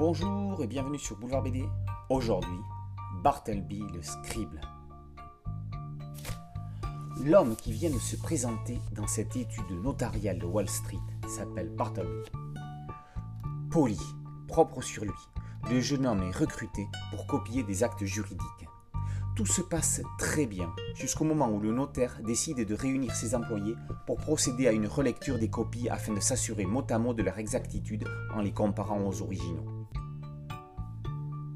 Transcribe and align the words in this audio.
Bonjour 0.00 0.62
et 0.62 0.66
bienvenue 0.66 0.98
sur 0.98 1.18
Boulevard 1.18 1.42
BD. 1.42 1.62
Aujourd'hui, 2.08 2.58
Bartleby 3.22 3.82
le 3.92 4.00
scribe. 4.00 4.58
L'homme 7.22 7.54
qui 7.54 7.70
vient 7.72 7.90
de 7.90 7.98
se 7.98 8.16
présenter 8.16 8.80
dans 8.92 9.06
cette 9.06 9.36
étude 9.36 9.70
notariale 9.82 10.38
de 10.38 10.46
Wall 10.46 10.70
Street 10.70 10.96
s'appelle 11.28 11.68
Bartleby. 11.68 12.30
Poli, 13.70 14.00
propre 14.48 14.80
sur 14.80 15.04
lui, 15.04 15.12
le 15.70 15.80
jeune 15.80 16.06
homme 16.06 16.22
est 16.22 16.34
recruté 16.34 16.88
pour 17.10 17.26
copier 17.26 17.62
des 17.62 17.82
actes 17.82 18.06
juridiques. 18.06 18.68
Tout 19.36 19.44
se 19.44 19.60
passe 19.60 20.00
très 20.18 20.46
bien 20.46 20.72
jusqu'au 20.94 21.24
moment 21.24 21.50
où 21.50 21.60
le 21.60 21.72
notaire 21.72 22.20
décide 22.26 22.66
de 22.66 22.74
réunir 22.74 23.14
ses 23.14 23.34
employés 23.34 23.76
pour 24.06 24.16
procéder 24.16 24.66
à 24.66 24.72
une 24.72 24.86
relecture 24.86 25.38
des 25.38 25.50
copies 25.50 25.90
afin 25.90 26.14
de 26.14 26.20
s'assurer 26.20 26.64
mot 26.64 26.86
à 26.88 26.98
mot 26.98 27.12
de 27.12 27.22
leur 27.22 27.38
exactitude 27.38 28.08
en 28.34 28.40
les 28.40 28.52
comparant 28.52 29.06
aux 29.06 29.20
originaux. 29.20 29.79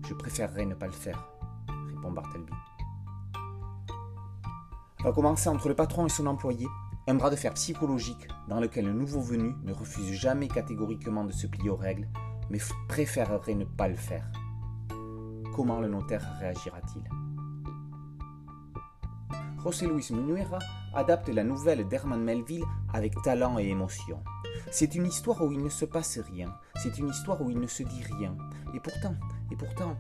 Je 0.04 0.14
préférerais 0.14 0.66
ne 0.66 0.74
pas 0.74 0.86
le 0.86 0.92
faire, 0.92 1.26
répond 1.88 2.12
Bartleby. 2.12 2.52
Va 5.02 5.12
commencer 5.12 5.48
entre 5.48 5.68
le 5.68 5.74
patron 5.74 6.06
et 6.06 6.10
son 6.10 6.26
employé 6.26 6.66
un 7.06 7.14
bras 7.14 7.30
de 7.30 7.36
fer 7.36 7.52
psychologique 7.54 8.28
dans 8.48 8.60
lequel 8.60 8.86
le 8.86 8.92
nouveau 8.92 9.20
venu 9.20 9.54
ne 9.62 9.72
refuse 9.72 10.12
jamais 10.12 10.48
catégoriquement 10.48 11.24
de 11.24 11.32
se 11.32 11.46
plier 11.46 11.70
aux 11.70 11.76
règles, 11.76 12.09
mais 12.50 12.59
préférerait 12.88 13.54
ne 13.54 13.64
pas 13.64 13.88
le 13.88 13.96
faire. 13.96 14.30
Comment 15.54 15.80
le 15.80 15.88
notaire 15.88 16.36
réagira-t-il? 16.38 17.23
José 19.64 19.86
Luis 19.86 20.09
Munuera 20.10 20.59
adapte 20.92 21.30
la 21.30 21.42
nouvelle 21.42 21.88
d'Herman 21.88 22.23
Melville 22.23 22.64
avec 22.92 23.14
talent 23.23 23.59
et 23.59 23.68
émotion. 23.68 24.23
C'est 24.70 24.95
une 24.95 25.06
histoire 25.06 25.42
où 25.42 25.52
il 25.52 25.62
ne 25.62 25.70
se 25.70 25.87
passe 25.87 26.18
rien, 26.18 26.54
c'est 26.77 26.98
une 26.98 27.09
histoire 27.09 27.40
où 27.40 27.51
il 27.51 27.59
ne 27.59 27.66
se 27.66 27.82
dit 27.82 28.02
rien. 28.02 28.37
Et 28.74 28.80
pourtant, 28.80 29.15
et 29.51 29.57
pourtant, 29.57 29.96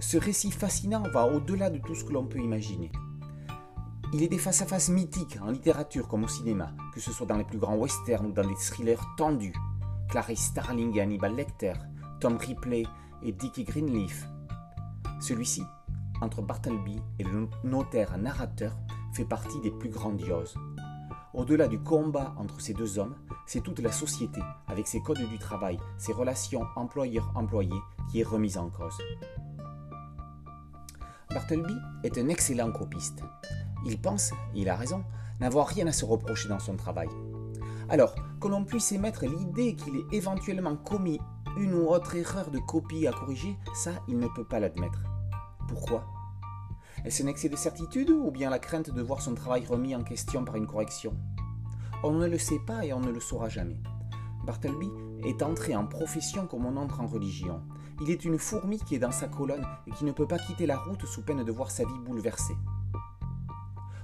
ce 0.00 0.16
récit 0.16 0.50
fascinant 0.50 1.02
va 1.12 1.26
au-delà 1.26 1.68
de 1.68 1.78
tout 1.78 1.94
ce 1.94 2.04
que 2.04 2.12
l'on 2.14 2.24
peut 2.24 2.38
imaginer. 2.38 2.90
Il 4.14 4.22
est 4.22 4.28
des 4.28 4.38
face-à-face 4.38 4.88
mythiques 4.88 5.38
en 5.42 5.50
littérature 5.50 6.08
comme 6.08 6.24
au 6.24 6.28
cinéma, 6.28 6.72
que 6.94 7.00
ce 7.00 7.12
soit 7.12 7.26
dans 7.26 7.36
les 7.36 7.44
plus 7.44 7.58
grands 7.58 7.76
westerns 7.76 8.26
ou 8.26 8.32
dans 8.32 8.48
des 8.48 8.54
thrillers 8.54 9.04
tendus. 9.18 9.54
Clarice 10.08 10.46
Starling 10.46 10.96
et 10.96 11.02
Hannibal 11.02 11.34
Lecter, 11.34 11.74
Tom 12.20 12.38
Ripley 12.38 12.84
et 13.22 13.32
Dickie 13.32 13.64
Greenleaf. 13.64 14.26
Celui-ci, 15.20 15.64
entre 16.22 16.40
Bartleby 16.40 16.98
et 17.18 17.24
le 17.24 17.48
notaire 17.64 18.16
narrateur, 18.16 18.76
fait 19.16 19.24
partie 19.24 19.60
des 19.60 19.70
plus 19.70 19.88
grandioses. 19.88 20.54
Au-delà 21.32 21.68
du 21.68 21.80
combat 21.80 22.34
entre 22.36 22.60
ces 22.60 22.74
deux 22.74 22.98
hommes, 22.98 23.14
c'est 23.46 23.62
toute 23.62 23.78
la 23.78 23.90
société, 23.90 24.42
avec 24.68 24.86
ses 24.86 25.00
codes 25.00 25.26
du 25.30 25.38
travail, 25.38 25.78
ses 25.96 26.12
relations 26.12 26.66
employeur-employé, 26.76 27.76
qui 28.10 28.20
est 28.20 28.24
remise 28.24 28.58
en 28.58 28.68
cause. 28.68 28.98
Bartleby 31.30 31.74
est 32.04 32.18
un 32.18 32.28
excellent 32.28 32.70
copiste. 32.72 33.22
Il 33.86 33.98
pense, 33.98 34.32
et 34.54 34.60
il 34.60 34.68
a 34.68 34.76
raison, 34.76 35.02
n'avoir 35.40 35.66
rien 35.66 35.86
à 35.86 35.92
se 35.92 36.04
reprocher 36.04 36.50
dans 36.50 36.58
son 36.58 36.76
travail. 36.76 37.08
Alors, 37.88 38.14
que 38.38 38.48
l'on 38.48 38.64
puisse 38.64 38.92
émettre 38.92 39.24
l'idée 39.24 39.76
qu'il 39.76 39.96
ait 39.96 40.16
éventuellement 40.16 40.76
commis 40.76 41.20
une 41.56 41.72
ou 41.72 41.88
autre 41.88 42.16
erreur 42.16 42.50
de 42.50 42.58
copie 42.58 43.06
à 43.06 43.12
corriger, 43.12 43.56
ça, 43.74 43.92
il 44.08 44.18
ne 44.18 44.28
peut 44.28 44.44
pas 44.44 44.60
l'admettre. 44.60 45.00
Pourquoi? 45.68 46.04
Est-ce 47.06 47.22
un 47.22 47.28
excès 47.28 47.48
de 47.48 47.54
certitude 47.54 48.10
ou 48.10 48.32
bien 48.32 48.50
la 48.50 48.58
crainte 48.58 48.90
de 48.90 49.00
voir 49.00 49.20
son 49.22 49.36
travail 49.36 49.64
remis 49.64 49.94
en 49.94 50.02
question 50.02 50.44
par 50.44 50.56
une 50.56 50.66
correction? 50.66 51.14
On 52.02 52.10
ne 52.10 52.26
le 52.26 52.36
sait 52.36 52.58
pas 52.66 52.84
et 52.84 52.92
on 52.92 52.98
ne 52.98 53.12
le 53.12 53.20
saura 53.20 53.48
jamais. 53.48 53.78
Bartleby 54.44 54.90
est 55.22 55.40
entré 55.40 55.76
en 55.76 55.86
profession 55.86 56.48
comme 56.48 56.66
on 56.66 56.76
entre 56.76 57.00
en 57.00 57.06
religion. 57.06 57.62
Il 58.02 58.10
est 58.10 58.24
une 58.24 58.40
fourmi 58.40 58.80
qui 58.80 58.96
est 58.96 58.98
dans 58.98 59.12
sa 59.12 59.28
colonne 59.28 59.64
et 59.86 59.92
qui 59.92 60.04
ne 60.04 60.10
peut 60.10 60.26
pas 60.26 60.40
quitter 60.40 60.66
la 60.66 60.78
route 60.78 61.06
sous 61.06 61.22
peine 61.22 61.44
de 61.44 61.52
voir 61.52 61.70
sa 61.70 61.84
vie 61.84 61.98
bouleversée. 62.04 62.56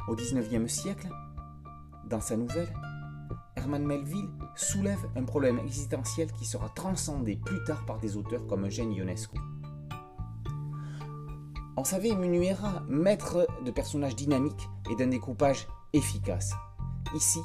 Au 0.07 0.15
XIXe 0.15 0.73
siècle, 0.73 1.09
dans 2.09 2.21
sa 2.21 2.37
nouvelle, 2.37 2.73
Herman 3.57 3.85
Melville 3.85 4.31
soulève 4.55 5.11
un 5.17 5.25
problème 5.25 5.59
existentiel 5.59 6.31
qui 6.31 6.45
sera 6.45 6.69
transcendé 6.69 7.35
plus 7.35 7.65
tard 7.65 7.85
par 7.85 7.99
des 7.99 8.17
auteurs 8.17 8.47
comme 8.47 8.67
Eugène 8.67 8.93
Ionesco. 8.93 9.39
On 11.75 11.85
savait 11.85 12.15
Munuera 12.15 12.83
maître 12.87 13.49
de 13.65 13.71
personnages 13.71 14.15
dynamiques 14.15 14.69
et 14.91 14.95
d'un 14.95 15.07
découpage 15.07 15.67
efficace. 15.95 16.53
Ici, 17.15 17.41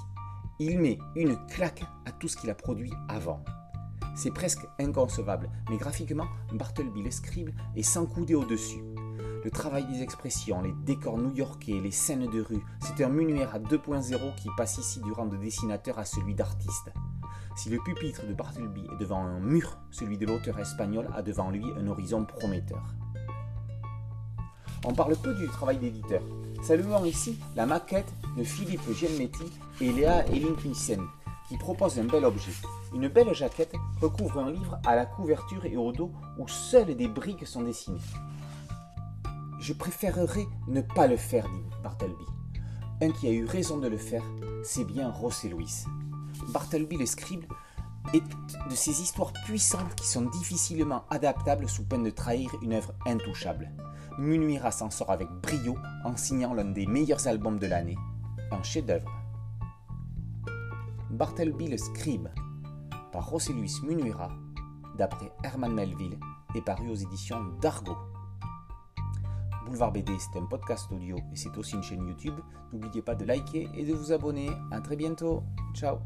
il 0.60 0.80
met 0.80 1.00
une 1.16 1.38
claque 1.48 1.86
à 2.06 2.12
tout 2.12 2.28
ce 2.28 2.36
qu'il 2.36 2.50
a 2.50 2.56
produit 2.56 2.92
avant. 3.08 3.42
C'est 4.18 4.34
presque 4.34 4.68
inconcevable, 4.80 5.50
mais 5.70 5.78
graphiquement, 5.78 6.28
Bartleby 6.52 7.04
le 7.04 7.12
scribe 7.12 7.52
est 7.78 7.84
sans 7.84 8.06
couder 8.06 8.36
au-dessus. 8.36 8.84
Le 9.46 9.50
travail 9.50 9.86
des 9.86 10.02
expressions, 10.02 10.62
les 10.62 10.74
décors 10.84 11.18
new-yorkais, 11.18 11.80
les 11.80 11.92
scènes 11.92 12.30
de 12.30 12.42
rue, 12.42 12.66
c'est 12.82 13.02
un 13.06 13.09
Munuera 13.09 13.59
2.0 13.59 14.36
qui 14.36 14.50
passe 14.58 14.78
ici 14.78 15.00
du 15.00 15.12
rang 15.14 15.28
de 15.28 15.38
dessinateur 15.38 16.00
à 16.00 16.06
celui 16.06 16.36
d'artiste. 16.36 16.92
Si 17.56 17.70
le 17.70 17.80
pupitre 17.80 18.28
de 18.28 18.34
Bartleby 18.34 18.90
est 18.92 19.00
devant 19.00 19.22
un 19.22 19.40
mur, 19.40 19.78
celui 19.90 20.18
de 20.18 20.26
l'auteur 20.26 20.59
espagnol 20.59 21.08
a 21.16 21.22
devant 21.22 21.50
lui 21.50 21.66
un 21.80 21.88
horizon 21.88 22.26
prometteur. 22.26 22.84
On 24.90 24.94
parle 24.94 25.18
peu 25.18 25.34
du 25.34 25.50
travail 25.50 25.80
d'éditeur. 25.80 26.22
Saluons 26.64 27.03
ici 27.03 27.38
la 27.58 27.66
maquette 27.66 28.09
de 28.38 28.44
Philippe 28.46 28.90
Giannetti 28.94 29.44
et 29.81 29.92
Léa 29.92 30.25
Ellinknissen, 30.28 31.02
qui 31.50 31.58
propose 31.58 32.00
un 32.00 32.06
bel 32.06 32.24
objet. 32.24 32.53
Une 32.96 33.09
belle 33.09 33.34
jaquette 33.34 33.76
recouvre 34.02 34.40
un 34.40 34.50
livre 34.50 34.80
à 34.86 34.96
la 34.96 35.06
couverture 35.06 35.66
et 35.66 35.76
au 35.76 35.92
dos 35.92 36.14
où 36.40 36.47
seules 36.47 36.96
des 36.96 37.09
briques 37.09 37.46
sont 37.46 37.64
dessinées. 37.64 38.00
Je 39.59 39.74
préférerais 39.74 40.47
ne 40.70 40.80
pas 40.80 41.08
le 41.08 41.18
faire, 41.18 41.50
dit 41.50 41.84
Bartleby. 41.84 42.26
Un 43.02 43.12
qui 43.12 43.28
a 43.28 43.31
eu 43.31 43.44
raison 43.44 43.80
de 43.80 43.90
le 43.90 43.97
faire, 43.97 44.24
c'est 44.64 44.86
bien 44.86 45.12
Ross 45.12 45.44
Louis. 45.44 45.84
Bartleby 46.53 46.96
le 46.96 47.06
scribe 47.06 47.44
est 48.14 48.24
de 48.70 48.76
ces 48.76 49.02
histoires 49.02 49.34
puissantes 49.44 49.96
qui 49.96 50.08
sont 50.08 50.30
difficilement 50.30 51.03
adaptables 51.09 51.68
sous 51.68 51.84
peine 51.84 52.03
de 52.03 52.09
trahir 52.09 52.50
une 52.62 52.72
œuvre 52.72 52.94
intouchable. 53.06 53.70
Munuira 54.17 54.72
s'en 54.72 54.89
sort 54.89 55.11
avec 55.11 55.29
brio 55.29 55.78
en 56.03 56.16
signant 56.17 56.53
l'un 56.53 56.66
des 56.66 56.88
meilleurs 56.88 57.28
albums 57.28 57.59
de 57.59 57.67
l'année, 57.67 57.97
un 58.51 58.63
chef-d'œuvre. 58.63 59.11
Bartleby 61.11 61.67
le 61.67 61.78
Scribe, 61.78 62.28
par 63.11 63.29
José 63.29 63.53
Luis 63.53 63.73
Munuira, 63.83 64.31
d'après 64.97 65.31
Herman 65.44 65.73
Melville, 65.73 66.19
est 66.55 66.61
paru 66.61 66.89
aux 66.89 66.95
éditions 66.95 67.44
d'Argo. 67.61 67.95
Boulevard 69.66 69.91
BD, 69.91 70.13
c'est 70.17 70.39
un 70.39 70.45
podcast 70.45 70.91
audio 70.91 71.17
et 71.17 71.35
c'est 71.35 71.55
aussi 71.57 71.75
une 71.75 71.84
chaîne 71.84 72.07
YouTube. 72.07 72.39
N'oubliez 72.72 73.01
pas 73.01 73.16
de 73.16 73.25
liker 73.25 73.69
et 73.75 73.85
de 73.85 73.94
vous 73.94 74.11
abonner. 74.11 74.49
A 74.72 74.79
très 74.81 74.95
bientôt. 74.95 75.44
Ciao 75.73 75.97